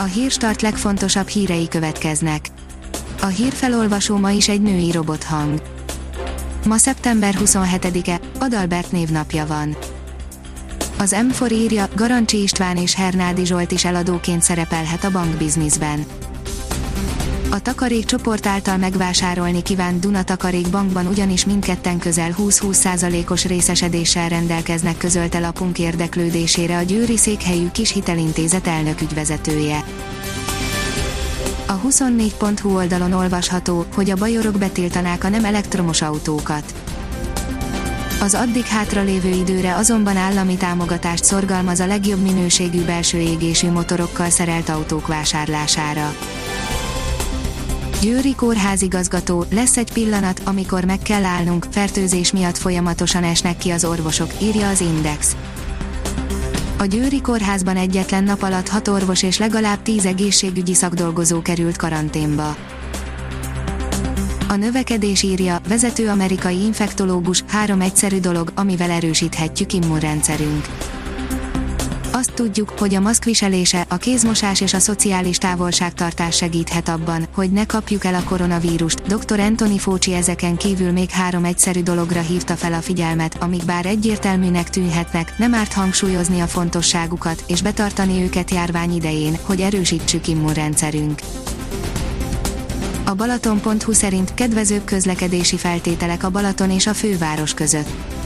A 0.00 0.04
hírstart 0.04 0.62
legfontosabb 0.62 1.26
hírei 1.28 1.68
következnek. 1.68 2.48
A 3.20 3.26
hírfelolvasó 3.26 4.16
ma 4.16 4.30
is 4.30 4.48
egy 4.48 4.62
női 4.62 4.90
robothang. 4.90 5.62
Ma 6.66 6.76
szeptember 6.76 7.34
27-e, 7.38 8.20
Adalbert 8.38 8.92
névnapja 8.92 9.46
van. 9.46 9.76
Az 10.98 11.16
M4 11.18 11.52
írja, 11.52 11.88
Garancsi 11.94 12.42
István 12.42 12.76
és 12.76 12.94
Hernádi 12.94 13.44
Zsolt 13.44 13.70
is 13.70 13.84
eladóként 13.84 14.42
szerepelhet 14.42 15.04
a 15.04 15.10
bankbizniszben. 15.10 16.06
A 17.50 17.60
Takarék 17.60 18.04
csoport 18.04 18.46
által 18.46 18.76
megvásárolni 18.76 19.62
kívánt 19.62 20.00
Duna 20.00 20.22
Takarék 20.22 20.68
bankban 20.68 21.06
ugyanis 21.06 21.44
mindketten 21.44 21.98
közel 21.98 22.34
20-20%-os 22.38 23.44
részesedéssel 23.44 24.28
rendelkeznek 24.28 24.96
közölte 24.96 25.38
lapunk 25.38 25.78
érdeklődésére 25.78 26.76
a 26.76 26.82
győri 26.82 27.16
székhelyű 27.16 27.70
kis 27.70 27.92
hitelintézet 27.92 28.66
elnök 28.66 29.00
ügyvezetője. 29.00 29.84
A 31.66 31.80
24.hu 31.80 32.76
oldalon 32.76 33.12
olvasható, 33.12 33.84
hogy 33.94 34.10
a 34.10 34.16
bajorok 34.16 34.58
betiltanák 34.58 35.24
a 35.24 35.28
nem 35.28 35.44
elektromos 35.44 36.02
autókat. 36.02 36.74
Az 38.20 38.34
addig 38.34 38.64
hátralévő 38.64 39.28
időre 39.28 39.74
azonban 39.74 40.16
állami 40.16 40.56
támogatást 40.56 41.24
szorgalmaz 41.24 41.80
a 41.80 41.86
legjobb 41.86 42.22
minőségű 42.22 42.84
belső 42.84 43.18
égésű 43.18 43.70
motorokkal 43.70 44.30
szerelt 44.30 44.68
autók 44.68 45.06
vásárlására. 45.06 46.14
Győri 48.00 48.34
kórházigazgató, 48.34 49.44
lesz 49.50 49.76
egy 49.76 49.92
pillanat, 49.92 50.40
amikor 50.44 50.84
meg 50.84 50.98
kell 50.98 51.24
állnunk, 51.24 51.66
fertőzés 51.70 52.32
miatt 52.32 52.56
folyamatosan 52.56 53.24
esnek 53.24 53.56
ki 53.56 53.70
az 53.70 53.84
orvosok, 53.84 54.30
írja 54.42 54.68
az 54.68 54.80
Index. 54.80 55.36
A 56.78 56.84
Győri 56.84 57.20
kórházban 57.20 57.76
egyetlen 57.76 58.24
nap 58.24 58.42
alatt 58.42 58.68
hat 58.68 58.88
orvos 58.88 59.22
és 59.22 59.38
legalább 59.38 59.82
tíz 59.82 60.06
egészségügyi 60.06 60.74
szakdolgozó 60.74 61.42
került 61.42 61.76
karanténba. 61.76 62.56
A 64.48 64.56
növekedés 64.56 65.22
írja, 65.22 65.60
vezető 65.68 66.08
amerikai 66.08 66.64
infektológus, 66.64 67.44
három 67.46 67.80
egyszerű 67.80 68.20
dolog, 68.20 68.52
amivel 68.54 68.90
erősíthetjük 68.90 69.72
immunrendszerünk. 69.72 70.68
Azt 72.12 72.32
tudjuk, 72.32 72.70
hogy 72.78 72.94
a 72.94 73.00
maszkviselése, 73.00 73.86
a 73.88 73.96
kézmosás 73.96 74.60
és 74.60 74.74
a 74.74 74.78
szociális 74.78 75.38
távolságtartás 75.38 76.36
segíthet 76.36 76.88
abban, 76.88 77.28
hogy 77.34 77.50
ne 77.50 77.66
kapjuk 77.66 78.04
el 78.04 78.14
a 78.14 78.22
koronavírust. 78.24 79.02
Dr. 79.02 79.40
Anthony 79.40 79.78
Fauci 79.78 80.12
ezeken 80.12 80.56
kívül 80.56 80.92
még 80.92 81.10
három 81.10 81.44
egyszerű 81.44 81.82
dologra 81.82 82.20
hívta 82.20 82.56
fel 82.56 82.72
a 82.72 82.80
figyelmet, 82.80 83.36
amik 83.40 83.64
bár 83.64 83.86
egyértelműnek 83.86 84.70
tűnhetnek, 84.70 85.38
nem 85.38 85.54
árt 85.54 85.72
hangsúlyozni 85.72 86.40
a 86.40 86.46
fontosságukat, 86.46 87.44
és 87.46 87.62
betartani 87.62 88.22
őket 88.22 88.50
járvány 88.50 88.94
idején, 88.94 89.38
hogy 89.42 89.60
erősítsük 89.60 90.28
immunrendszerünk. 90.28 91.20
A 93.04 93.14
Balaton.hu 93.14 93.92
szerint 93.92 94.34
kedvezőbb 94.34 94.84
közlekedési 94.84 95.56
feltételek 95.56 96.24
a 96.24 96.30
Balaton 96.30 96.70
és 96.70 96.86
a 96.86 96.94
főváros 96.94 97.54
között 97.54 98.17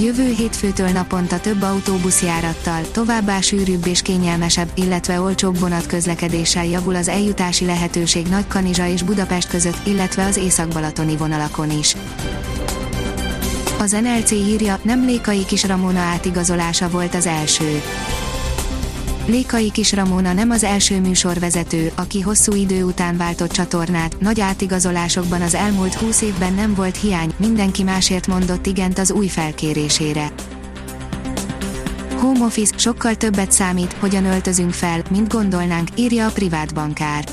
Jövő 0.00 0.32
hétfőtől 0.36 0.88
naponta 0.88 1.40
több 1.40 1.62
autóbuszjárattal, 1.62 2.80
továbbá 2.92 3.40
sűrűbb 3.40 3.86
és 3.86 4.02
kényelmesebb, 4.02 4.68
illetve 4.74 5.20
olcsóbb 5.20 5.58
vonatközlekedéssel 5.58 6.64
javul 6.64 6.94
az 6.94 7.08
eljutási 7.08 7.64
lehetőség 7.64 8.26
Nagykanizsa 8.26 8.86
és 8.86 9.02
Budapest 9.02 9.48
között, 9.48 9.86
illetve 9.86 10.24
az 10.24 10.36
észak-balatoni 10.36 11.16
vonalakon 11.16 11.70
is. 11.70 11.96
Az 13.78 13.90
NLC 13.90 14.30
írja, 14.30 14.78
nem 14.82 15.04
Lékai 15.04 15.44
kis 15.44 15.64
Ramona 15.64 16.00
átigazolása 16.00 16.88
volt 16.88 17.14
az 17.14 17.26
első. 17.26 17.82
Lékai 19.26 19.70
Kis 19.70 19.92
Ramona 19.92 20.32
nem 20.32 20.50
az 20.50 20.64
első 20.64 21.00
műsorvezető, 21.00 21.92
aki 21.94 22.20
hosszú 22.20 22.54
idő 22.54 22.84
után 22.84 23.16
váltott 23.16 23.52
csatornát, 23.52 24.20
nagy 24.20 24.40
átigazolásokban 24.40 25.42
az 25.42 25.54
elmúlt 25.54 25.94
húsz 25.94 26.22
évben 26.22 26.54
nem 26.54 26.74
volt 26.74 26.96
hiány, 26.96 27.34
mindenki 27.36 27.82
másért 27.82 28.26
mondott 28.26 28.66
igent 28.66 28.98
az 28.98 29.10
új 29.10 29.26
felkérésére. 29.26 30.32
Home 32.16 32.44
Office 32.44 32.78
sokkal 32.78 33.14
többet 33.14 33.52
számít, 33.52 33.92
hogyan 33.92 34.24
öltözünk 34.24 34.72
fel, 34.72 35.02
mint 35.10 35.32
gondolnánk, 35.32 35.88
írja 35.96 36.26
a 36.26 36.32
privát 36.32 36.74
bankár. 36.74 37.24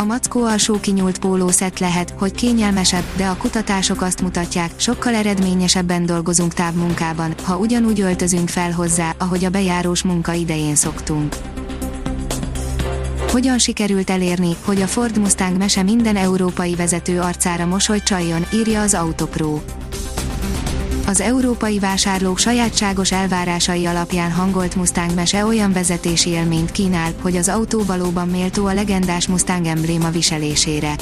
A 0.00 0.04
mackó 0.04 0.44
alsó 0.44 0.80
kinyúlt 0.80 1.18
pólószett 1.18 1.78
lehet, 1.78 2.14
hogy 2.18 2.32
kényelmesebb, 2.32 3.04
de 3.16 3.26
a 3.26 3.36
kutatások 3.36 4.02
azt 4.02 4.22
mutatják, 4.22 4.70
sokkal 4.76 5.14
eredményesebben 5.14 6.06
dolgozunk 6.06 6.54
távmunkában, 6.54 7.34
ha 7.42 7.56
ugyanúgy 7.56 8.00
öltözünk 8.00 8.48
fel 8.48 8.70
hozzá, 8.72 9.14
ahogy 9.18 9.44
a 9.44 9.50
bejárós 9.50 10.02
munka 10.02 10.32
idején 10.32 10.74
szoktunk. 10.74 11.36
Hogyan 13.30 13.58
sikerült 13.58 14.10
elérni, 14.10 14.56
hogy 14.64 14.82
a 14.82 14.86
Ford 14.86 15.18
Mustang 15.18 15.56
mese 15.56 15.82
minden 15.82 16.16
európai 16.16 16.74
vezető 16.74 17.20
arcára 17.20 17.66
mosoly 17.66 18.00
csaljon, 18.00 18.46
írja 18.52 18.80
az 18.80 18.94
Autopro 18.94 19.60
az 21.10 21.20
európai 21.20 21.78
vásárlók 21.78 22.38
sajátságos 22.38 23.12
elvárásai 23.12 23.86
alapján 23.86 24.32
hangolt 24.32 24.74
Mustang 24.74 25.14
mese 25.14 25.44
olyan 25.44 25.72
vezetési 25.72 26.30
élményt 26.30 26.72
kínál, 26.72 27.12
hogy 27.22 27.36
az 27.36 27.48
autó 27.48 27.82
valóban 27.84 28.28
méltó 28.28 28.66
a 28.66 28.74
legendás 28.74 29.28
Mustang 29.28 29.66
embléma 29.66 30.10
viselésére. 30.10 30.94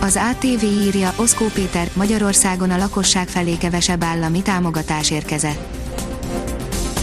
Az 0.00 0.20
ATV 0.30 0.64
írja, 0.64 1.12
Oszkó 1.16 1.46
Péter, 1.54 1.90
Magyarországon 1.94 2.70
a 2.70 2.76
lakosság 2.76 3.28
felé 3.28 3.56
kevesebb 3.56 4.04
állami 4.04 4.42
támogatás 4.42 5.10
érkezett. 5.10 5.81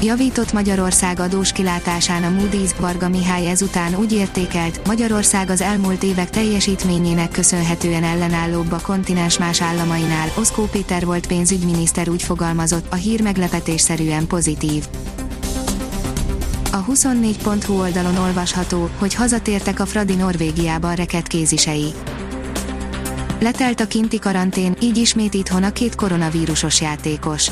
Javított 0.03 0.53
Magyarország 0.53 1.19
adós 1.19 1.51
kilátásán 1.51 2.23
a 2.23 2.41
Moody's 2.41 2.71
Varga 2.79 3.09
Mihály 3.09 3.47
ezután 3.47 3.95
úgy 3.95 4.11
értékelt, 4.11 4.87
Magyarország 4.87 5.49
az 5.49 5.61
elmúlt 5.61 6.03
évek 6.03 6.29
teljesítményének 6.29 7.31
köszönhetően 7.31 8.03
ellenállóbb 8.03 8.71
a 8.71 8.79
kontinens 8.81 9.37
más 9.37 9.61
államainál. 9.61 10.31
Oszkó 10.37 10.63
Péter 10.63 11.05
volt 11.05 11.27
pénzügyminiszter 11.27 12.09
úgy 12.09 12.23
fogalmazott, 12.23 12.93
a 12.93 12.95
hír 12.95 13.21
meglepetésszerűen 13.21 14.27
pozitív. 14.27 14.87
A 16.71 16.85
24.hu 16.85 17.79
oldalon 17.79 18.17
olvasható, 18.17 18.89
hogy 18.97 19.13
hazatértek 19.13 19.79
a 19.79 19.85
Fradi 19.85 20.15
Norvégiában 20.15 20.95
rekett 20.95 21.27
kézisei. 21.27 21.93
Letelt 23.39 23.79
a 23.79 23.87
kinti 23.87 24.19
karantén, 24.19 24.75
így 24.81 24.97
ismét 24.97 25.33
itthon 25.33 25.63
a 25.63 25.71
két 25.71 25.95
koronavírusos 25.95 26.81
játékos. 26.81 27.51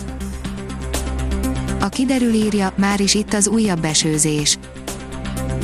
A 1.79 1.89
kiderül 1.89 2.33
írja, 2.33 2.73
már 2.75 2.99
is 2.99 3.13
itt 3.13 3.33
az 3.33 3.47
újabb 3.47 3.83
esőzés. 3.83 4.57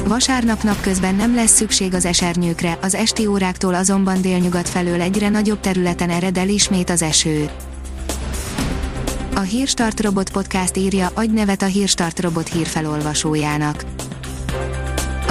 Vasárnap 0.08 0.64
napközben 0.64 1.16
nem 1.16 1.36
lesz 1.36 1.56
szükség 1.56 1.94
az 1.94 2.06
esernyőkre, 2.06 2.78
az 2.82 2.96
esti 2.96 3.26
óráktól 3.26 3.74
azonban 3.74 4.22
délnyugat 4.22 4.70
felől 4.70 5.02
egyre 5.02 5.30
nagyobb 5.30 5.60
területen 5.60 6.10
ered 6.10 6.38
el 6.38 6.50
ismét 6.50 6.90
az 6.90 7.02
eső. 7.02 7.50
A 9.36 9.40
Hírstart 9.40 10.02
Robot 10.02 10.32
Podcast 10.32 10.78
írja, 10.78 11.12
adj 11.14 11.34
nevet 11.34 11.62
a 11.62 11.66
Hírstart 11.66 12.20
Robot 12.20 12.48
hírfelolvasójának. 12.48 13.86